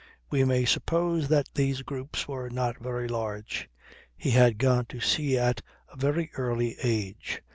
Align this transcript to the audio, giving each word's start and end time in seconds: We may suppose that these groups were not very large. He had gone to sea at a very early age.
We 0.31 0.43
may 0.45 0.65
suppose 0.65 1.27
that 1.27 1.49
these 1.53 1.83
groups 1.83 2.27
were 2.27 2.49
not 2.49 2.79
very 2.79 3.07
large. 3.07 3.69
He 4.17 4.31
had 4.31 4.57
gone 4.57 4.85
to 4.87 4.99
sea 4.99 5.37
at 5.37 5.61
a 5.93 5.95
very 5.95 6.31
early 6.33 6.75
age. 6.81 7.43